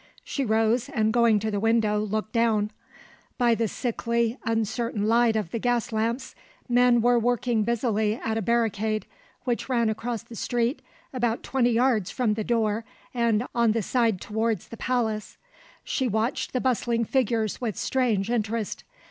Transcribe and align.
She 0.23 0.43
rose 0.43 0.89
and 0.89 1.13
going 1.13 1.37
to 1.41 1.51
the 1.51 1.59
window 1.59 1.99
looked 1.99 2.33
down. 2.33 2.71
By 3.37 3.53
the 3.53 3.67
sickly, 3.67 4.35
uncertain 4.45 5.07
light 5.07 5.35
of 5.35 5.51
the 5.51 5.59
gas 5.59 5.91
lamps 5.91 6.33
men 6.67 7.01
were 7.01 7.19
working 7.19 7.63
busily 7.63 8.15
at 8.15 8.35
a 8.35 8.41
barricade, 8.41 9.05
which 9.43 9.69
ran 9.69 9.89
across 9.91 10.23
the 10.23 10.35
street 10.35 10.81
about 11.13 11.43
twenty 11.43 11.69
yards 11.73 12.09
from 12.09 12.33
the 12.33 12.43
door 12.43 12.83
and 13.13 13.45
on 13.53 13.73
the 13.73 13.83
side 13.83 14.19
towards 14.19 14.69
the 14.69 14.77
palace. 14.77 15.37
She 15.83 16.07
watched 16.07 16.51
the 16.51 16.61
bustling 16.61 17.05
figures 17.05 17.61
with 17.61 17.77
strange 17.77 18.31
interest. 18.31 18.83